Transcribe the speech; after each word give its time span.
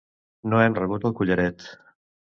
No 0.53 0.63
hem 0.63 0.79
rebut 0.79 1.07
el 1.11 1.15
collaret. 1.21 1.73